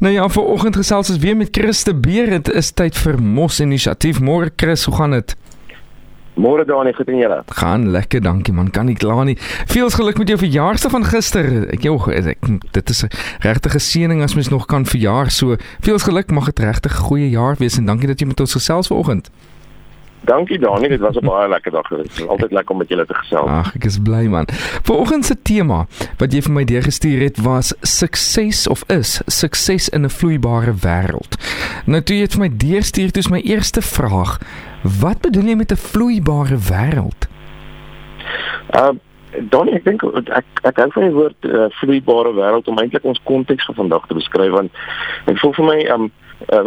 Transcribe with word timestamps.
Nou 0.00 0.12
ja, 0.12 0.28
vanoggend 0.28 0.76
gesels 0.76 1.10
ons 1.10 1.18
weer 1.18 1.36
met 1.36 1.48
Christe 1.50 1.92
Beer. 1.94 2.30
Dit 2.30 2.48
is 2.56 2.70
tyd 2.72 2.96
vir 2.96 3.18
Mos 3.20 3.58
Inisiatief. 3.60 4.16
Môre 4.24 4.48
Chris, 4.56 4.86
hoe 4.88 4.94
gaan 4.96 5.12
dit? 5.12 5.34
Môre 6.40 6.64
Dani, 6.64 6.94
goed 6.96 7.10
en 7.12 7.18
julle? 7.20 7.36
Gaan 7.58 7.84
lekker, 7.92 8.22
dankie 8.24 8.54
man. 8.56 8.70
Kan 8.72 8.88
nie 8.88 8.96
kla 8.96 9.26
nie. 9.28 9.36
Veel 9.68 9.92
geluk 9.92 10.16
met 10.22 10.32
jou 10.32 10.38
verjaarsdag 10.40 10.94
van 10.96 11.04
gister. 11.04 11.50
Ek 11.76 11.84
jou 11.84 11.98
ek, 12.16 12.48
dit 12.72 12.90
is 12.90 13.04
'n 13.04 13.12
regte 13.44 13.68
geseëning 13.68 14.22
as 14.22 14.34
mens 14.34 14.48
nog 14.48 14.64
kan 14.66 14.86
verjaar. 14.86 15.30
So, 15.30 15.56
veel 15.80 15.98
geluk, 15.98 16.30
mag 16.30 16.48
dit 16.48 16.64
regtig 16.64 16.96
'n 16.96 17.04
goeie 17.04 17.28
jaar 17.28 17.56
wees 17.58 17.76
en 17.76 17.84
dankie 17.84 18.08
dat 18.08 18.20
jy 18.20 18.26
met 18.26 18.40
ons 18.40 18.52
gesels 18.52 18.86
vanoggend. 18.86 19.28
Dankie 20.20 20.58
Dani, 20.58 20.88
dit 20.88 21.00
was 21.00 21.16
'n 21.16 21.24
baie 21.24 21.48
lekker 21.48 21.72
dag 21.72 21.86
geweest. 21.86 22.16
Dit 22.16 22.18
is 22.18 22.26
altyd 22.26 22.50
lekker 22.50 22.70
om 22.70 22.78
met 22.78 22.88
julle 22.88 23.06
te 23.06 23.14
gesels. 23.14 23.48
Ag, 23.48 23.74
ek 23.74 23.84
is 23.84 23.98
bly 23.98 24.26
man. 24.26 24.44
Vanoggend 24.82 25.24
se 25.24 25.42
tema 25.42 25.86
wat 26.18 26.32
jy 26.32 26.42
vir 26.42 26.52
my 26.52 26.64
deurgestuur 26.64 27.20
het 27.20 27.40
was 27.42 27.74
sukses 27.80 28.66
of 28.66 28.84
is 28.86 29.20
sukses 29.26 29.88
in 29.88 30.04
'n 30.04 30.10
vloeibare 30.10 30.74
wêreld. 30.74 31.36
Nou 31.84 32.02
toe 32.02 32.16
jy 32.16 32.22
dit 32.22 32.32
vir 32.32 32.40
my 32.40 32.56
deurstuur, 32.56 33.12
dis 33.12 33.28
my 33.28 33.40
eerste 33.40 33.82
vraag. 33.82 34.38
Wat 35.00 35.20
bedoel 35.20 35.44
jy 35.44 35.54
met 35.54 35.72
'n 35.72 35.76
vloeibare 35.76 36.56
wêreld? 36.56 37.28
Uh 38.70 38.90
Donnie, 39.50 39.76
ek 39.78 39.84
dink 39.84 40.02
ek 40.28 40.64
ek 40.66 40.80
hou 40.82 40.88
van 40.96 41.06
die 41.06 41.14
woord 41.14 41.46
uh, 41.46 41.68
vloeibare 41.78 42.32
wêreld 42.34 42.68
om 42.68 42.78
eintlik 42.82 43.06
ons 43.06 43.22
konteks 43.28 43.68
van 43.70 43.78
vandag 43.84 44.06
te 44.06 44.18
beskryf 44.18 44.52
want 44.56 44.72
dit 45.26 45.40
voel 45.42 45.54
vir 45.58 45.68
my 45.68 45.78
um 45.94 46.10
uh, 46.48 46.66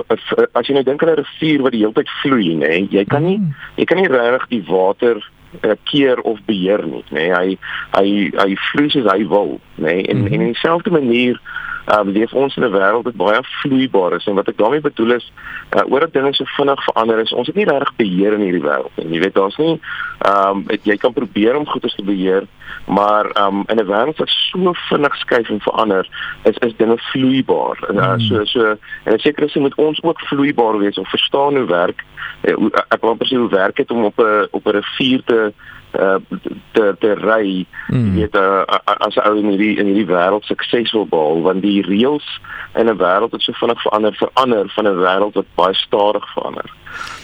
as 0.53 0.67
jy 0.67 0.77
nou 0.77 0.85
dink 0.87 1.03
aan 1.03 1.13
'n 1.15 1.21
rivier 1.21 1.63
wat 1.65 1.75
die 1.75 1.83
hele 1.83 1.97
tyd 1.97 2.09
vloei, 2.21 2.55
nê, 2.55 2.67
nee, 2.67 2.87
jy 2.91 3.05
kan 3.05 3.23
nie 3.23 3.37
hmm. 3.37 3.55
jy 3.75 3.85
kan 3.85 3.99
nie 3.99 4.11
regtig 4.11 4.47
die 4.49 4.63
water 4.69 5.19
uh, 5.61 5.75
keer 5.83 6.21
of 6.21 6.39
beheer 6.45 6.85
nie, 6.87 7.03
nê. 7.09 7.27
Nee. 7.27 7.33
Hy 7.33 7.57
hy 7.97 8.31
hy 8.37 8.55
vloei 8.71 8.89
soos 8.89 9.11
hy 9.11 9.27
wil, 9.27 9.59
nê. 9.75 9.99
Nee. 9.99 10.07
En, 10.07 10.23
mm 10.23 10.31
en 10.33 10.41
in 10.41 10.53
dieselfde 10.53 10.91
manier 10.91 11.39
um, 11.91 12.09
leef 12.09 12.33
ons 12.33 12.55
in 12.55 12.63
'n 12.63 12.71
wêreld 12.71 13.03
wat 13.03 13.15
baie 13.15 13.41
vloeibaar 13.61 14.13
is 14.15 14.27
en 14.27 14.35
wat 14.35 14.47
ek 14.47 14.57
daarmee 14.57 14.81
bedoel 14.81 15.11
is 15.11 15.31
uh, 15.75 15.83
oor 15.91 15.99
dat 15.99 16.13
dinge 16.13 16.33
so 16.33 16.45
vinnig 16.45 16.83
verander 16.83 17.19
is 17.19 17.33
ons 17.33 17.47
het 17.47 17.55
nie 17.55 17.65
regtig 17.65 17.95
beheer 17.95 18.33
in 18.33 18.45
hierdie 18.45 18.63
wêreld 18.63 18.91
nie. 18.95 19.13
Jy 19.13 19.19
weet 19.19 19.35
daar's 19.35 19.57
nie 19.57 19.79
um, 20.27 20.65
jy 20.83 20.97
kan 20.97 21.13
probeer 21.13 21.55
om 21.55 21.65
goeie 21.65 21.89
te 21.95 22.03
beheer 22.03 22.47
maar 22.87 23.25
um, 23.37 23.63
in 23.67 23.79
'n 23.79 23.87
wêreld 23.87 24.17
wat 24.17 24.29
so 24.29 24.73
vinnig 24.73 25.15
skuif 25.15 25.49
en 25.49 25.59
verander 25.59 26.07
is 26.43 26.57
is 26.57 26.75
dinge 26.77 26.97
vloeibaar. 26.97 27.77
En 27.89 27.95
uh, 27.95 28.13
so 28.17 28.45
so 28.45 28.75
en 29.03 29.19
seker 29.19 29.43
is 29.43 29.53
moet 29.55 29.75
ons 29.75 30.03
ook 30.03 30.19
vloeibaar 30.19 30.77
wees 30.77 30.97
om 30.97 31.05
verstaan 31.05 31.55
hoe 31.55 31.65
werk 31.65 32.03
uh, 32.43 32.67
ek 32.89 33.01
wil 33.01 33.15
presies 33.15 33.37
hoe 33.37 33.49
werk 33.49 33.75
dit 33.75 33.91
om 33.91 34.03
op 34.03 34.19
'n 34.19 34.47
op 34.51 34.65
'n 34.65 34.75
rivier 34.79 35.21
te 35.25 35.53
uh 35.99 36.19
te 36.73 36.95
te 36.99 37.13
ry 37.21 37.65
mm. 37.89 38.15
weet 38.15 38.35
uh, 38.35 38.63
as 39.07 39.17
ou 39.17 39.37
in 39.37 39.49
hierdie 39.53 39.77
in 39.77 39.91
hierdie 39.91 40.09
wêreld 40.09 40.45
suksesvol 40.49 41.05
behaal 41.09 41.41
want 41.45 41.61
die 41.61 41.81
reëls 41.85 42.27
in 42.75 42.89
'n 42.89 42.97
wêreld 42.97 43.31
wat 43.31 43.41
so 43.41 43.53
vinnig 43.53 43.81
verander 43.81 44.15
verander 44.17 44.69
van 44.75 44.87
'n 44.87 45.01
wêreld 45.05 45.33
wat 45.33 45.55
baie 45.55 45.73
stadig 45.73 46.25
verander. 46.33 46.69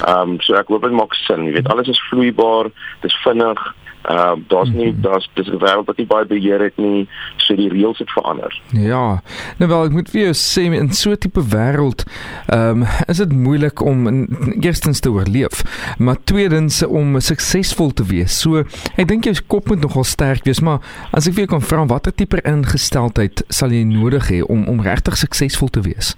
Ehm 0.06 0.30
um, 0.30 0.42
so 0.42 0.54
ek 0.54 0.68
hoop 0.68 0.82
dit 0.82 0.92
maak 0.92 1.14
sin, 1.14 1.46
jy 1.46 1.54
weet 1.54 1.70
alles 1.70 1.88
is 1.88 2.08
vloeibaar, 2.10 2.70
dis 3.02 3.16
vinnig, 3.24 3.62
Ehm 4.02 4.18
uh, 4.18 4.44
daar's 4.48 4.70
nie 4.70 4.92
mhm. 4.92 5.02
daar's 5.02 5.30
dis 5.34 5.48
'n 5.48 5.58
wêreld 5.58 5.86
wat 5.86 5.98
nie 5.98 6.06
baie 6.06 6.26
beheer 6.26 6.62
het 6.62 6.78
nie, 6.78 7.08
so 7.36 7.56
die 7.56 7.70
reëls 7.70 7.98
het 7.98 8.12
verander. 8.12 8.62
Ja. 8.72 9.22
Nou 9.58 9.70
wel, 9.70 9.84
ek 9.86 9.92
moet 9.92 10.10
vir 10.10 10.22
jou 10.22 10.34
sê 10.34 10.62
in 10.74 10.94
so 10.94 11.12
'n 11.12 11.18
tipe 11.18 11.42
wêreld, 11.42 12.04
ehm 12.48 12.82
um, 12.82 12.88
is 13.08 13.18
dit 13.18 13.32
moeilik 13.34 13.82
om 13.82 14.28
eerstens 14.62 15.00
te 15.00 15.12
oorleef, 15.12 15.64
maar 15.98 16.24
tweedens 16.24 16.86
om 16.86 17.20
suksesvol 17.20 17.94
te 17.94 18.04
wees. 18.04 18.40
So, 18.40 18.64
ek 18.96 19.08
dink 19.08 19.24
jou 19.24 19.36
kop 19.48 19.68
moet 19.68 19.82
nogal 19.82 20.04
sterk 20.04 20.44
wees, 20.44 20.60
maar 20.60 20.80
as 21.12 21.28
ek 21.28 21.34
vir 21.34 21.46
jou 21.46 21.60
kan 21.60 21.62
vra 21.62 21.86
watter 21.86 22.16
tipe 22.16 22.42
ingesteldheid 22.42 23.44
sal 23.50 23.72
jy 23.72 23.84
nodig 23.84 24.30
hê 24.30 24.42
om 24.42 24.68
om 24.68 24.82
regtig 24.82 25.18
suksesvol 25.18 25.68
te 25.68 25.82
wees? 25.82 26.16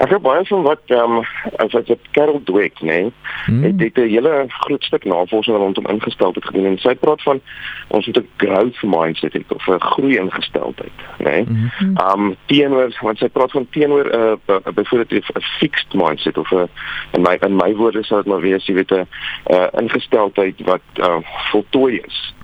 Ek 0.00 0.08
het 0.08 0.22
baie 0.24 0.44
van 0.48 0.62
wat 0.62 0.80
ehm 0.86 1.18
um, 1.18 1.24
as 1.60 1.74
ek 1.76 1.90
dit 1.90 2.06
Carol 2.16 2.40
Dweck, 2.48 2.80
nee, 2.80 3.10
hmm. 3.44 3.62
het 3.62 3.78
dit 3.78 3.98
'n 3.98 4.08
hele 4.08 4.44
groot 4.48 4.84
stuk 4.84 5.04
navorsing 5.04 5.56
rondom 5.56 5.86
ingestel 5.86 6.32
het 6.32 6.44
gedoen 6.44 6.64
en 6.64 6.78
sy 6.78 6.94
praat 6.94 7.22
van 7.22 7.40
ons 7.88 8.06
het 8.06 8.16
'n 8.16 8.28
growth 8.36 8.82
mindset 8.82 9.32
het, 9.32 9.52
of 9.52 9.66
'n 9.68 9.80
groei 9.80 10.16
ingesteldheid, 10.16 10.98
nee. 11.18 11.44
Hmm. 11.44 11.96
Ehm 11.96 12.20
um, 12.20 12.36
teenoor 12.46 12.96
want 13.00 13.18
sy 13.18 13.28
praat 13.28 13.50
van 13.50 13.66
teenoor 13.70 14.06
'n 14.08 14.16
uh, 14.16 14.56
uh, 14.56 14.72
byvoorbeeld 14.74 15.12
'n 15.12 15.42
fixed 15.58 15.92
mindset 15.94 16.38
of 16.38 16.50
'n 16.50 16.68
in 17.12 17.22
my 17.22 17.36
in 17.40 17.56
my 17.56 17.74
woorde 17.74 18.02
sou 18.02 18.22
dit 18.22 18.32
maar 18.32 18.40
wees, 18.40 18.66
jy 18.66 18.74
weet 18.74 18.90
'n 18.90 19.06
uh, 19.46 19.66
ingesteldheid 19.72 20.60
wat 20.64 20.86
uh, 20.94 21.16
voltooi 21.50 22.00
is. 22.06 22.34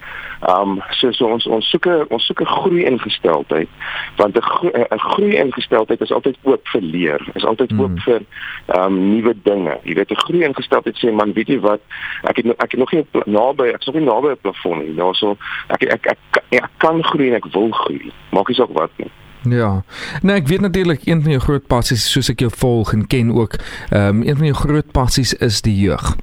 Ehm 0.40 0.70
um, 0.70 0.82
so, 0.90 1.12
so 1.12 1.26
ons 1.26 1.46
ons 1.46 1.70
soek 1.70 1.86
ons 2.08 2.26
soek 2.26 2.40
'n 2.40 2.46
groei 2.46 2.84
ingesteldheid 2.84 3.68
want 4.16 4.36
'n 4.36 4.42
gro 4.42 4.70
groei 4.90 5.36
ingesteldheid 5.36 6.00
is 6.00 6.12
altyd 6.12 6.36
oop 6.42 6.68
vir 6.68 6.82
leer, 6.82 7.20
is 7.34 7.44
altyd 7.44 7.72
oop 7.72 7.96
mm. 7.96 8.00
vir 8.04 8.20
ehm 8.66 8.84
um, 8.84 8.98
nuwe 9.14 9.34
dinge. 9.42 9.78
Jy 9.82 9.94
weet 9.94 10.10
'n 10.10 10.24
groei 10.24 10.44
ingesteldheid 10.44 10.96
sê 10.98 11.12
man, 11.12 11.32
weet 11.32 11.48
jy 11.48 11.60
wat, 11.60 11.80
ek 12.22 12.36
het 12.36 12.46
ek 12.46 12.70
het 12.70 12.80
nog 12.80 12.92
nie 12.92 13.04
naby, 13.24 13.72
ek 13.72 13.80
is 13.80 13.86
nog 13.86 13.96
nie 13.96 14.04
naby 14.04 14.28
'n 14.28 14.40
plafon 14.40 14.78
nie. 14.78 14.94
Daarso 14.94 15.36
ek 15.68 15.82
ek, 15.82 16.06
ek 16.06 16.18
ek 16.32 16.44
ek 16.50 16.70
kan 16.78 17.02
groei 17.02 17.28
en 17.28 17.40
ek 17.40 17.52
wil 17.52 17.70
groei. 17.70 18.12
Maak 18.30 18.48
nie 18.48 18.56
saak 18.56 18.72
wat 18.72 18.90
nie. 18.96 19.10
Ja. 19.48 19.82
Nou 20.22 20.36
ek 20.36 20.48
weet 20.48 20.60
natuurlik 20.60 21.06
een 21.06 21.22
van 21.22 21.30
jou 21.30 21.42
groot 21.42 21.66
passies 21.66 22.04
soos 22.10 22.30
ek 22.32 22.42
jou 22.44 22.50
volg 22.50 22.92
en 22.92 23.06
ken 23.06 23.32
ook, 23.34 23.58
ehm 23.90 24.20
um, 24.20 24.22
een 24.26 24.36
van 24.36 24.46
jou 24.46 24.56
groot 24.56 24.90
passies 24.92 25.34
is 25.34 25.60
die 25.62 25.76
jeug. 25.76 26.16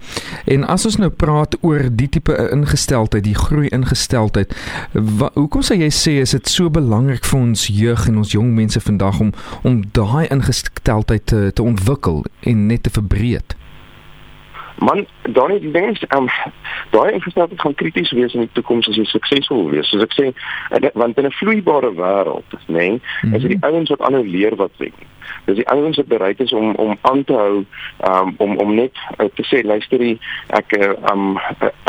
En 0.46 0.68
as 0.68 0.86
ons 0.86 0.98
nou 0.98 1.10
praat 1.10 1.58
oor 1.62 1.88
die 1.92 2.10
tipe 2.10 2.36
ingesteldheid, 2.52 3.24
die 3.24 3.38
groei 3.38 3.68
ingesteldheid, 3.68 4.56
hoekom 5.34 5.64
sê 5.64 5.80
jy 5.80 5.90
sê 5.90 6.18
is 6.22 6.36
dit 6.36 6.50
so 6.50 6.70
belangrik 6.70 7.26
vir 7.26 7.40
ons 7.40 7.68
jeug 7.68 8.08
en 8.08 8.18
ons 8.18 8.32
jong 8.32 8.54
mense 8.56 8.80
vandag 8.80 9.20
om 9.20 9.34
om 9.64 9.82
daai 9.92 10.28
ingesteldheid 10.28 11.26
te 11.26 11.52
te 11.54 11.64
ontwikkel 11.64 12.26
en 12.42 12.68
net 12.68 12.84
te 12.84 12.90
verbreek? 12.90 13.56
Man, 14.80 15.08
dan 15.22 15.50
die 15.50 15.72
is 15.72 16.04
um 16.16 16.30
daai 16.90 17.12
ingesteldheid 17.12 17.62
gaan 17.62 17.76
krities 17.76 18.12
wees 18.12 18.34
in 18.34 18.46
die 18.46 18.50
toekoms 18.52 18.88
as 18.90 18.96
jy 18.96 19.06
suksesvol 19.06 19.64
wil 19.64 19.74
wees. 19.78 19.90
Soos 19.90 20.04
ek 20.04 20.16
sê, 20.18 20.30
want 20.94 21.18
in 21.18 21.26
'n 21.26 21.38
vloeibare 21.40 21.94
wêreld, 21.94 22.50
nê, 22.68 22.78
nee, 22.78 22.92
mm 22.92 23.00
-hmm. 23.22 23.36
is 23.36 23.42
dit 23.42 23.52
die 23.52 23.58
mhm. 23.58 23.66
ouens 23.66 23.90
wat 23.90 24.02
ander 24.02 24.26
leer 24.26 24.56
wat 24.56 24.72
wen. 24.78 24.94
Dis 25.46 25.56
die 25.56 25.68
ouens 25.70 25.98
wat 25.98 26.08
bereid 26.08 26.40
is 26.40 26.54
om 26.54 26.76
om 26.76 26.98
aan 27.02 27.24
te 27.24 27.34
hou 27.34 27.66
um 28.08 28.34
om 28.38 28.58
om 28.58 28.76
net 28.76 28.96
uh, 29.18 29.28
te 29.36 29.44
sê 29.48 29.64
luister 29.66 30.02
jy 30.02 30.18
ek 30.56 30.76
um 31.12 31.38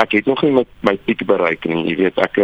ek 0.02 0.16
het 0.18 0.26
nog 0.26 0.42
nie 0.42 0.52
met 0.52 0.70
my 0.80 0.96
piek 1.04 1.24
bereik 1.26 1.66
nie. 1.70 1.84
Jy 1.90 1.96
weet 2.02 2.18
ek 2.18 2.40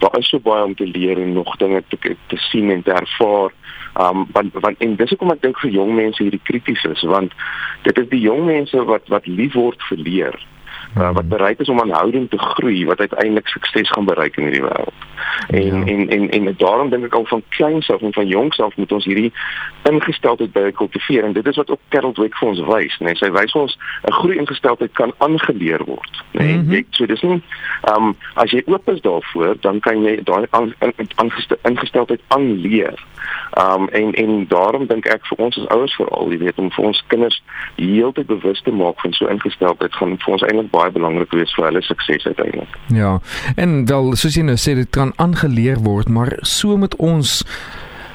daar 0.00 0.18
is 0.18 0.28
so 0.28 0.40
baie 0.40 0.64
om 0.64 0.74
te 0.74 0.86
leer 0.86 1.20
en 1.20 1.32
nog 1.32 1.56
dinge 1.56 1.82
te 1.88 2.16
te 2.26 2.40
sien 2.50 2.70
en 2.70 2.82
te 2.82 2.92
ervaar. 2.92 3.52
Um 4.00 4.26
want 4.32 4.56
want 4.64 4.80
en 4.80 4.96
dis 4.96 5.12
hoekom 5.14 5.34
ek 5.36 5.42
dink 5.42 5.60
vir 5.62 5.76
jong 5.76 5.94
mense 5.94 6.22
hierdie 6.22 6.42
krities 6.42 6.84
is 6.90 7.04
want 7.08 7.36
dit 7.84 7.98
is 7.98 8.08
die 8.08 8.24
jong 8.24 8.44
mense 8.48 8.84
wat 8.90 9.08
wat 9.12 9.26
lief 9.26 9.54
word 9.54 9.82
vir 9.88 10.04
leer 10.06 10.40
uh, 10.96 11.10
wat 11.12 11.28
bereid 11.28 11.60
is 11.60 11.68
om 11.68 11.80
aanhoudend 11.80 12.30
te 12.30 12.38
groei 12.38 12.84
wat 12.86 13.00
uiteindelik 13.00 13.48
sukses 13.48 13.90
gaan 13.90 14.04
bereik 14.04 14.36
in 14.36 14.42
hierdie 14.42 14.62
wêreld. 14.62 15.02
En, 15.48 15.78
ja. 15.78 15.84
en 15.84 16.08
en 16.08 16.30
en 16.30 16.54
daarom 16.56 16.90
dink 16.90 17.04
ek 17.04 17.14
al 17.14 17.26
van 17.26 17.42
kleins 17.48 17.90
af 17.90 18.00
en 18.00 18.12
van 18.12 18.26
jongs 18.26 18.60
af 18.60 18.76
moet 18.76 18.92
ons 18.92 19.04
hierdie 19.04 19.32
ingesteldheid 19.90 20.52
by 20.52 20.70
kultiveer 20.70 21.24
en 21.24 21.32
dit 21.32 21.46
is 21.46 21.56
wat 21.56 21.70
ook 21.70 21.80
Carol 21.88 22.12
Dweck 22.12 22.36
vir 22.36 22.48
ons 22.48 22.60
wys, 22.60 22.98
né? 22.98 23.12
Nee, 23.12 23.16
sy 23.16 23.30
wys 23.30 23.52
ons 23.52 23.78
'n 24.08 24.12
groei 24.12 24.38
ingesteldheid 24.38 24.92
kan 24.92 25.12
aangeleer 25.18 25.84
word, 25.84 26.22
né? 26.32 26.44
Nee, 26.44 26.56
mm 26.56 26.70
-hmm. 26.70 26.84
So 26.90 27.06
dis 27.06 27.22
nie 27.22 27.42
ehm 27.82 28.02
um, 28.02 28.16
as 28.34 28.50
jy 28.50 28.62
oop 28.66 28.88
is 28.90 29.00
daarvoor, 29.00 29.56
dan 29.60 29.80
kan 29.80 30.02
jy 30.02 30.20
daai 30.22 30.46
ingesteldheid 31.62 32.20
aanleer. 32.28 33.04
Ehm 33.50 33.82
um, 33.82 33.88
en 33.88 34.12
en 34.12 34.46
daarom 34.48 34.86
dink 34.86 35.06
ek 35.06 35.26
vir 35.26 35.38
ons 35.38 35.58
as 35.58 35.66
ouers 35.66 35.94
veral, 35.94 36.30
jy 36.30 36.38
weet, 36.38 36.58
om 36.58 36.70
vir 36.70 36.84
ons 36.84 37.04
kinders 37.06 37.42
heeltyd 37.76 38.26
bewus 38.26 38.60
te 38.62 38.72
maak 38.72 39.00
van 39.00 39.12
so 39.12 39.26
ingesteldheid 39.26 39.94
gaan 39.94 40.18
vir 40.18 40.32
ons 40.32 40.42
eintlik 40.42 40.70
baie 40.70 40.83
belangrik 40.92 41.30
wees 41.30 41.54
vir 41.54 41.64
hulle 41.64 41.82
sukses 41.82 42.26
uiteindelik. 42.26 42.78
Ja. 42.86 43.20
En 43.56 43.86
wel 43.86 44.14
soos 44.16 44.34
jy 44.34 44.42
nou 44.42 44.56
sê 44.56 44.74
dit 44.74 44.90
kan 44.90 45.12
aangeleer 45.16 45.78
word, 45.84 46.08
maar 46.08 46.36
so 46.40 46.76
met 46.76 46.96
ons 46.96 47.42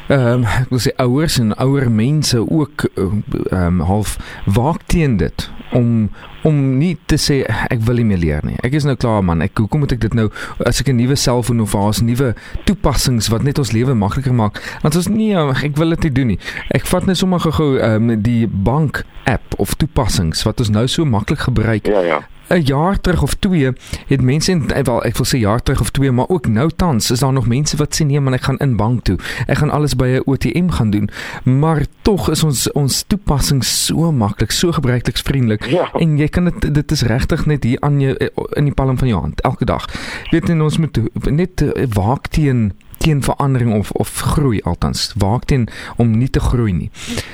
ehm 0.09 0.41
um, 0.41 0.45
ek 0.45 0.71
wil 0.73 0.79
sê 0.81 0.91
ouers 0.97 1.37
en 1.37 1.53
ouer 1.61 1.91
mense 1.91 2.39
ook 2.41 2.87
ehm 2.95 3.21
um, 3.53 3.81
half 3.85 4.17
waak 4.45 4.81
teen 4.89 5.17
dit 5.17 5.49
om 5.71 6.09
om 6.43 6.77
nie 6.79 6.95
te 7.05 7.17
sê 7.19 7.41
ek 7.45 7.83
wil 7.85 7.99
nie 7.99 8.07
meer 8.07 8.21
leer 8.21 8.45
nie. 8.47 8.55
Ek 8.63 8.73
is 8.73 8.87
nou 8.87 8.95
klaar 8.97 9.21
man. 9.27 9.43
Ek 9.43 9.59
hoekom 9.59 9.83
moet 9.83 9.93
ek 9.93 10.01
dit 10.05 10.15
nou 10.17 10.29
as 10.65 10.79
ek 10.81 10.89
'n 10.89 10.97
nuwe 10.97 11.15
selfoon 11.15 11.61
of 11.61 11.75
as 11.75 12.01
nuwe 12.01 12.33
toepassings 12.65 13.27
wat 13.29 13.43
net 13.43 13.59
ons 13.59 13.71
lewe 13.75 13.93
makliker 13.93 14.33
maak. 14.33 14.57
Want 14.81 14.95
ons 14.95 15.07
nie 15.07 15.35
ek 15.35 15.77
wil 15.77 15.89
dit 15.89 16.03
nie 16.03 16.11
doen 16.11 16.27
nie. 16.27 16.39
Ek 16.71 16.87
vat 16.87 17.05
net 17.05 17.17
sommer 17.17 17.39
gou 17.39 17.77
ehm 17.77 18.09
um, 18.09 18.21
die 18.21 18.47
bank 18.47 19.03
app 19.25 19.53
of 19.59 19.75
toepassings 19.75 20.43
wat 20.43 20.59
ons 20.59 20.69
nou 20.69 20.87
so 20.87 21.05
maklik 21.05 21.39
gebruik. 21.39 21.85
Ja 21.85 22.01
ja. 22.01 22.21
'n 22.49 22.61
jaar 22.65 23.01
terug 23.01 23.21
of 23.21 23.33
2 23.33 23.73
het 24.07 24.21
mense 24.21 24.51
en 24.51 24.71
eh, 24.71 24.83
wel 24.83 25.03
ek 25.03 25.17
wil 25.17 25.25
sê 25.25 25.39
jaar 25.39 25.63
terug 25.63 25.81
of 25.81 25.89
2 25.89 26.11
maar 26.11 26.27
ook 26.27 26.47
nou 26.47 26.69
tans 26.75 27.11
is 27.11 27.19
daar 27.19 27.33
nog 27.33 27.47
mense 27.47 27.77
wat 27.77 27.95
sê 27.95 28.05
nee 28.05 28.19
man 28.19 28.33
ek 28.33 28.41
gaan 28.41 28.57
in 28.57 28.75
bank 28.75 29.03
toe 29.03 29.17
ek 29.47 29.57
gaan 29.57 29.69
alles 29.69 29.95
by 29.95 30.07
'n 30.07 30.31
ATM 30.31 30.69
gaan 30.69 30.89
doen 30.89 31.09
maar 31.43 31.85
tog 32.01 32.29
is 32.29 32.43
ons 32.43 32.71
ons 32.71 33.03
toepassing 33.07 33.63
so 33.63 34.11
maklik 34.11 34.51
so 34.51 34.71
gebruiksvriendelik 34.71 35.65
ja. 35.65 35.89
en 35.93 36.17
jy 36.17 36.27
kan 36.27 36.43
dit 36.43 36.73
dit 36.73 36.91
is 36.91 37.01
regtig 37.01 37.45
net 37.45 37.63
hier 37.63 37.79
aan 37.79 37.99
jou 37.99 38.13
eh, 38.15 38.27
in 38.53 38.63
die 38.63 38.73
palm 38.73 38.97
van 38.97 39.07
jou 39.07 39.21
hand 39.21 39.41
elke 39.41 39.65
dag 39.65 39.85
weet 40.31 40.49
en 40.49 40.61
ons 40.61 40.77
moet 40.77 40.99
net 41.29 41.61
eh, 41.61 41.85
waak 41.93 42.27
teen 42.27 42.73
teen 42.99 43.23
verandering 43.23 43.73
of 43.73 43.91
of 43.91 44.19
groei 44.19 44.59
althans. 44.61 45.13
Waak 45.17 45.45
teen 45.45 45.67
om 45.95 46.17
nie 46.17 46.29
te 46.29 46.39
groei 46.39 46.73
nie. 46.73 46.89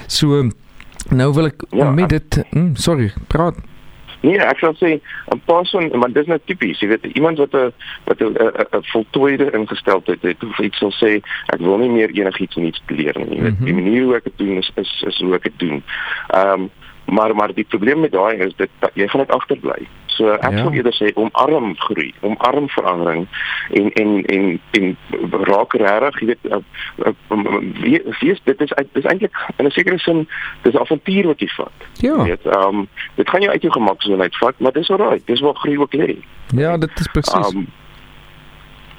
So 0.07 0.50
nou 1.09 1.29
wil 1.33 1.51
ek 1.51 1.65
ja, 1.69 1.89
met 1.94 2.09
dit 2.09 2.39
mm, 2.51 2.75
sorry, 2.81 3.12
praat 3.29 3.57
Nee, 4.25 4.42
ek 4.42 4.62
sal 4.63 4.74
sê 4.80 4.95
'n 5.33 5.42
persoon, 5.45 5.92
maar 6.00 6.12
dis 6.12 6.25
nou 6.25 6.39
tipies, 6.45 6.80
jy 6.81 6.88
weet, 6.88 7.06
iemand 7.13 7.38
wat 7.38 7.54
'n 7.54 7.74
wat 8.06 8.22
'n 8.22 8.33
'n 8.77 8.83
voltooide 8.94 9.51
ingesteldheid 9.51 10.22
het, 10.22 10.44
of 10.44 10.60
ek 10.60 10.74
sal 10.74 10.92
sê 10.92 11.22
ek 11.54 11.60
wil 11.60 11.77
nie 11.77 11.89
meer 11.89 12.10
enigiets 12.10 12.56
nuuts 12.56 12.81
leer 12.88 13.16
nie. 13.18 13.38
Jy 13.38 13.42
weet, 13.42 13.51
mm 13.51 13.57
-hmm. 13.57 13.66
die 13.66 13.74
manier 13.74 14.04
hoe 14.04 14.16
ek 14.16 14.24
dit 14.24 14.38
doen 14.38 14.57
is 14.57 14.72
is 14.75 15.04
is 15.07 15.19
hoe 15.19 15.36
ek 15.36 15.44
dit 15.44 15.60
doen. 15.60 15.83
Ehm 16.33 16.62
um, 16.62 16.69
maar 17.06 17.36
maar 17.36 17.54
die 17.54 17.68
probleem 17.69 18.00
met 18.00 18.12
daai 18.12 18.38
is 18.38 18.56
dit 18.56 18.69
jy 18.94 19.07
gaan 19.07 19.22
net 19.22 19.31
agterbly. 19.31 19.88
So 20.15 20.31
ek 20.38 20.51
ja. 20.56 20.63
sou 20.63 20.73
eerder 20.73 20.95
sê 20.95 21.12
omarm 21.19 21.73
groei, 21.85 22.13
omarm 22.21 22.69
verandering 22.71 23.27
en 23.75 23.91
en 24.01 24.12
en 24.25 24.59
en 24.79 24.97
raak 25.50 25.75
regtig, 25.81 26.19
jy 26.21 26.27
weet, 26.31 26.51
uh, 26.51 26.62
uh, 27.06 27.56
wie 27.81 28.00
dit 28.00 28.21
is 28.31 28.41
dit 28.45 28.65
is 28.65 29.06
eintlik 29.06 29.35
in 29.57 29.65
'n 29.65 29.71
sekere 29.71 30.00
sin 30.00 30.27
dis 30.63 30.73
'n 30.73 30.83
avontuur 30.83 31.27
wat 31.27 31.39
jy 31.39 31.50
vat. 31.57 31.88
Ja. 32.00 32.15
Jy 32.15 32.29
weet, 32.31 32.45
ehm 32.45 32.67
um, 32.67 32.88
dit 33.15 33.29
gaan 33.29 33.41
jou 33.41 33.51
uit 33.51 33.62
jou 33.62 33.73
gemaksonheid 33.73 34.38
vat, 34.38 34.59
maar 34.59 34.71
dis 34.71 34.89
alraai. 34.89 35.21
Dis 35.25 35.39
waar 35.39 35.56
groei 35.56 35.77
ook 35.77 35.94
lê. 35.94 36.15
Ja, 36.56 36.77
dit 36.77 37.00
is 37.00 37.07
presies. 37.07 37.53
Um, 37.53 37.67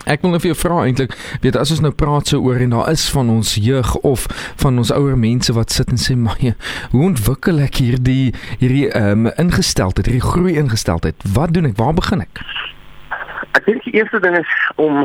Ek 0.07 0.23
wil 0.23 0.37
net 0.37 0.45
vir 0.45 0.53
jou 0.53 0.59
vra 0.61 0.85
eintlik, 0.87 1.15
weet 1.43 1.57
as 1.59 1.73
ons 1.75 1.81
nou 1.83 1.91
praat 1.91 2.31
so 2.31 2.39
oor 2.39 2.61
en 2.63 2.77
daar 2.77 2.93
is 2.93 3.09
van 3.11 3.31
ons 3.33 3.57
jeug 3.59 3.89
of 4.07 4.29
van 4.63 4.79
ons 4.79 4.93
ouer 4.95 5.17
mense 5.19 5.51
wat 5.57 5.75
sit 5.75 5.91
en 5.91 5.99
sê 5.99 6.15
maar 6.15 6.39
hoe 6.93 7.03
ontwikkel 7.09 7.59
ek 7.65 7.81
hierdie 7.83 8.31
hierdie 8.61 8.87
ehm 8.93 9.27
um, 9.27 9.33
ingesteldheid, 9.35 10.07
hierdie 10.07 10.23
groei 10.23 10.55
ingesteldheid? 10.63 11.27
Wat 11.35 11.57
doen 11.57 11.67
ek? 11.73 11.75
Waar 11.81 11.97
begin 11.99 12.23
ek? 12.23 12.43
Ek 13.59 13.67
dink 13.67 13.83
die 13.83 13.97
eerste 13.99 14.21
ding 14.23 14.37
is 14.39 14.55
om 14.79 15.03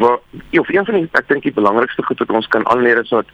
wat 0.00 0.24
of 0.60 0.68
een 0.72 0.88
van 0.88 0.96
die 0.96 1.08
ek 1.20 1.28
dink 1.28 1.44
die 1.44 1.52
belangrikste 1.52 2.04
goed 2.08 2.24
wat 2.24 2.32
ons 2.40 2.48
kan 2.56 2.64
aanleer 2.72 3.02
is 3.04 3.12
wat 3.12 3.28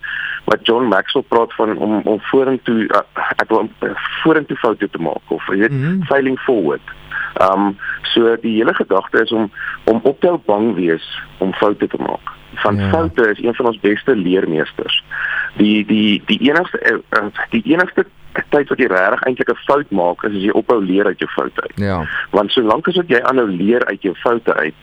wat 0.51 0.67
John 0.67 0.91
Maxwell 0.91 1.27
praat 1.31 1.55
van 1.61 1.77
om 1.79 2.01
om 2.03 2.19
vorentoe 2.33 2.89
uh, 2.91 3.05
ek 3.37 3.53
wil 3.55 3.71
vorentoe 4.25 4.59
foute 4.59 4.91
te 4.91 5.03
maak 5.03 5.35
of 5.35 5.47
jy 5.47 5.63
weet 5.63 5.77
mm 5.77 5.85
-hmm. 5.85 6.07
failing 6.11 6.39
forward. 6.49 6.83
Ehm 7.39 7.67
um, 7.67 7.79
so 8.03 8.37
die 8.43 8.55
hele 8.57 8.75
gedagte 8.75 9.23
is 9.23 9.33
om 9.33 9.51
om 9.85 10.01
op 10.03 10.23
jou 10.23 10.39
bang 10.45 10.75
wees 10.75 11.23
om 11.39 11.55
foute 11.55 11.87
te 11.87 11.99
maak. 11.99 12.35
Van 12.55 12.77
ja. 12.77 12.89
foute 12.89 13.31
is 13.31 13.43
een 13.43 13.55
van 13.55 13.67
ons 13.67 13.81
beste 13.81 14.17
leermeesters. 14.17 15.05
Die 15.57 15.87
die 15.87 16.23
die 16.27 16.41
enigste 16.51 16.79
eh, 16.79 16.99
eh, 17.09 17.27
die 17.51 17.63
enigste 17.65 18.07
tyd 18.49 18.69
wat 18.69 18.79
jy 18.79 18.87
regtig 18.91 19.23
eintlik 19.27 19.51
'n 19.51 19.65
fout 19.67 19.91
maak 19.91 20.25
is 20.25 20.35
as 20.35 20.43
jy 20.43 20.51
ophou 20.51 20.81
leer 20.83 21.07
uit 21.07 21.19
jou 21.19 21.31
foute 21.31 21.63
uit. 21.63 21.79
Ja. 21.79 22.07
Want 22.31 22.51
solank 22.51 22.89
as 22.89 22.97
wat 22.97 23.09
jy 23.09 23.21
aanhou 23.23 23.49
leer 23.49 23.85
uit 23.85 24.03
jou 24.03 24.15
foute 24.15 24.55
uit, 24.55 24.75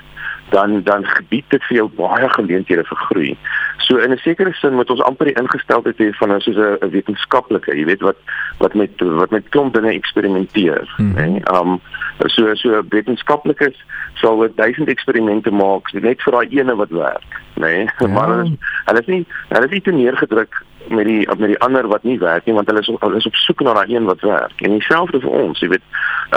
dan 0.50 0.84
dan 0.84 1.06
gebied 1.06 1.46
dit 1.50 1.64
vir 1.64 1.78
jou 1.78 1.88
baie 1.98 2.30
geleenthede 2.30 2.84
vir 2.84 2.98
groei. 2.98 3.38
So 3.78 3.98
in 3.98 4.12
'n 4.12 4.18
sekere 4.18 4.54
sin 4.54 4.74
moet 4.74 4.90
ons 4.90 5.02
amper 5.02 5.26
die 5.26 5.42
ingesteldheid 5.42 5.98
hê 5.98 6.14
van 6.18 6.42
soos 6.42 6.58
'n 6.58 6.90
wetenskaplike, 6.90 7.76
jy 7.76 7.86
weet 7.86 8.02
wat 8.02 8.18
wat 8.58 8.74
met 8.74 8.92
wat 9.00 9.32
met 9.32 9.50
klomp 9.50 9.74
dinge 9.74 9.94
eksperimenteer, 9.94 10.94
mm 10.98 11.14
-hmm. 11.14 11.18
hè. 11.18 11.60
Um 11.60 11.82
so 12.26 12.56
so 12.56 12.82
wetenskaplikes 12.90 13.86
sal 14.14 14.38
wat 14.38 14.58
duisend 14.58 14.90
eksperimente 14.90 15.52
maak 15.52 15.94
net 15.94 16.22
vir 16.22 16.32
daai 16.32 16.48
ene 16.50 16.76
wat 16.76 16.90
werk, 16.90 17.42
nê. 17.56 17.62
Nee? 17.62 17.90
Ja. 18.00 18.08
Maar 18.08 18.28
hulle 18.28 18.44
is, 18.44 18.52
hulle 18.86 19.00
is 19.00 19.08
nie 19.08 19.26
hulle 19.50 19.66
is 19.66 19.72
nie 19.72 19.82
te 19.82 19.92
neergedruk 19.92 20.64
met 20.90 21.06
die 21.06 21.28
met 21.38 21.48
die 21.48 21.60
ander 21.60 21.88
wat 21.88 22.04
nie 22.04 22.20
werk 22.20 22.46
nie 22.46 22.54
want 22.54 22.68
hulle 22.68 22.80
is 22.80 22.92
hulle 23.00 23.16
is 23.16 23.26
op 23.26 23.36
soek 23.36 23.62
na 23.62 23.74
daai 23.74 23.96
een 23.96 24.06
wat 24.06 24.22
werk. 24.22 24.62
En 24.62 24.72
dieselfde 24.72 25.20
vir 25.20 25.30
ons, 25.30 25.60
jy 25.60 25.68
weet, 25.68 25.82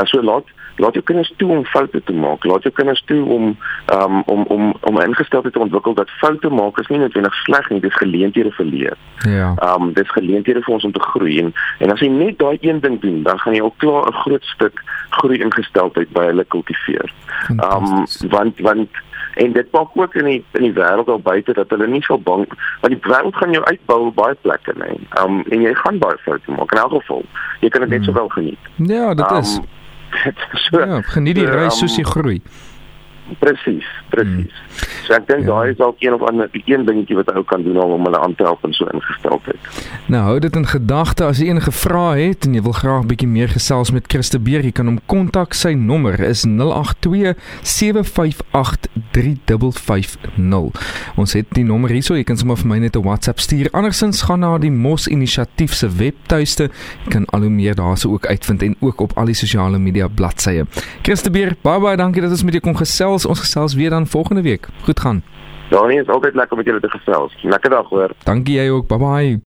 so 0.06 0.22
laat 0.22 0.44
laat 0.78 0.94
jou 0.94 1.02
kinders 1.04 1.32
toe 1.36 1.50
om 1.50 1.64
foute 1.64 2.02
te 2.04 2.12
maak. 2.12 2.44
Laat 2.44 2.62
jou 2.62 2.72
kinders 2.74 3.02
toe 3.06 3.24
om 3.24 3.56
um, 3.94 4.22
om 4.26 4.44
om 4.46 4.74
om 4.80 5.00
ingesteldheid 5.00 5.54
te 5.54 5.64
ontwikkel 5.64 5.94
dat 5.94 6.10
foute 6.20 6.48
maak 6.48 6.78
is 6.78 6.86
nie 6.86 6.98
noodwendig 6.98 7.34
sleg 7.34 7.70
nie, 7.70 7.80
dit 7.80 7.90
is 7.90 7.98
geleenthede 7.98 8.52
vir 8.58 8.66
leer. 8.66 8.96
Ja. 9.26 9.54
Ehm 9.56 9.88
um, 9.88 9.92
dit 9.92 10.04
is 10.04 10.14
geleenthede 10.14 10.62
vir 10.62 10.74
ons 10.74 10.84
om 10.84 10.92
te 10.92 11.02
groei 11.10 11.40
en 11.42 11.52
en 11.78 11.92
as 11.92 12.04
jy 12.04 12.12
net 12.14 12.38
daai 12.38 12.58
een 12.60 12.80
ding 12.80 13.00
doen, 13.00 13.22
dan 13.22 13.38
gaan 13.42 13.58
jy 13.58 13.62
al 13.62 13.74
klaar 13.76 14.08
'n 14.08 14.20
groot 14.22 14.44
stuk 14.54 14.82
groei 15.10 15.42
ingesteldheid 15.42 16.12
by 16.12 16.30
hulle 16.30 16.44
kultiveer. 16.44 17.12
Ehm 17.48 17.92
um, 17.92 18.06
want 18.30 18.60
want 18.60 19.04
en 19.34 19.52
dit 19.52 19.70
maak 19.70 19.88
ook 19.94 20.14
in 20.14 20.24
die 20.24 20.44
in 20.52 20.62
die 20.62 20.72
wêreld 20.72 21.08
al 21.08 21.20
buite 21.22 21.52
dat 21.52 21.70
hulle 21.70 21.86
nie 21.86 22.02
so 22.02 22.18
bang 22.18 22.46
want 22.80 22.94
die 22.94 23.02
wêreld 23.10 23.36
gaan 23.36 23.52
jou 23.52 23.64
uitbou 23.64 24.06
op 24.06 24.14
baie 24.14 24.36
plekke 24.42 24.74
nê. 24.78 24.94
Um 25.22 25.42
en 25.48 25.62
jy 25.62 25.74
gaan 25.74 25.98
baie 25.98 26.18
foute 26.24 26.50
maak 26.50 26.72
in 26.72 26.78
elk 26.78 26.94
geval. 27.00 27.22
Jy 27.60 27.68
kan 27.68 27.80
dit 27.80 27.90
net 27.90 27.98
mm. 28.00 28.04
sowel 28.04 28.28
geniet. 28.28 28.72
Ja, 28.76 29.14
dit 29.14 29.30
um, 29.30 29.36
is 29.36 29.60
so, 30.64 30.80
ja, 30.80 31.00
geniet 31.12 31.38
die 31.40 31.46
reis 31.48 31.74
um, 31.74 31.78
soos 31.82 31.98
jy 31.98 32.06
groei. 32.08 32.40
Presies, 33.38 33.84
presies. 34.08 34.52
Hmm. 34.52 35.06
So 35.06 35.14
ek 35.16 35.28
dink 35.28 35.46
ja. 35.46 35.52
daai 35.52 35.72
is 35.72 35.76
dalk 35.76 36.02
een 36.04 36.14
of 36.14 36.22
ander 36.28 36.48
een 36.52 36.84
dingetjie 36.84 37.16
wat 37.16 37.30
ou 37.32 37.42
kan 37.48 37.62
doen 37.62 37.78
om 37.80 38.04
hulle 38.04 38.20
aan 38.20 38.34
te 38.34 38.44
help 38.44 38.64
en 38.64 38.74
so 38.76 38.88
ingesteldheid. 38.92 39.68
Nou 40.12 40.22
hou 40.26 40.38
dit 40.40 40.56
in 40.56 40.66
gedagte 40.68 41.24
as 41.24 41.40
jy 41.40 41.48
enige 41.52 41.72
vrae 41.72 42.28
het 42.28 42.48
en 42.48 42.56
jy 42.56 42.62
wil 42.64 42.76
graag 42.76 43.04
'n 43.04 43.10
bietjie 43.12 43.28
meer 43.28 43.48
gesels 43.48 43.90
met 43.90 44.08
Christe 44.08 44.38
Beer, 44.38 44.64
jy 44.64 44.72
kan 44.72 44.86
hom 44.86 45.00
kontak. 45.06 45.54
Sy 45.54 45.72
nommer 45.72 46.20
is 46.20 46.44
082 46.44 47.36
758 47.62 48.88
3550. 49.12 51.16
Ons 51.16 51.32
het 51.32 51.46
die 51.56 51.64
nommer 51.64 51.90
hierso, 51.90 52.14
jy 52.14 52.24
kan 52.24 52.36
sommer 52.36 52.56
vir 52.56 52.68
my 52.68 52.78
net 52.78 52.96
'n 52.96 53.02
WhatsApp 53.02 53.40
stuur. 53.40 53.68
Andersins 53.72 54.22
gaan 54.22 54.40
na 54.40 54.58
die 54.58 54.70
Mos 54.70 55.06
Inisiatief 55.06 55.74
se 55.74 55.88
webtuiste. 55.88 56.70
Jy 57.04 57.10
kan 57.10 57.24
al 57.32 57.40
hoe 57.40 57.50
meer 57.50 57.74
daarso 57.74 58.12
ook 58.12 58.26
uitvind 58.26 58.62
en 58.62 58.76
ook 58.80 59.00
op 59.00 59.12
al 59.16 59.26
die 59.26 59.34
sosiale 59.34 59.78
media 59.78 60.08
bladsye. 60.08 60.66
Christe 61.02 61.30
Beer, 61.30 61.56
baie 61.62 61.80
baie 61.80 61.96
dankie 61.96 62.22
dat 62.22 62.30
ons 62.30 62.42
met 62.42 62.52
jou 62.52 62.62
kon 62.62 62.76
gesels. 63.18 63.26
Ons 63.26 63.40
gesels 63.40 63.74
weer 63.74 63.90
dan 63.90 64.06
volgende 64.06 64.42
week. 64.42 64.68
Goed 64.84 65.00
gaan. 65.00 65.22
Danie 65.70 66.00
is 66.00 66.08
altyd 66.08 66.34
lekker 66.34 66.52
om 66.52 66.56
met 66.56 66.66
julle 66.66 66.80
te 66.80 66.88
gesels. 66.88 67.34
Lekker 67.42 67.70
dag 67.70 67.88
hoor. 67.88 68.10
Dankie 68.24 68.56
jy 68.56 68.68
ook. 68.70 68.88
Bye 68.88 68.98
bye. 68.98 69.47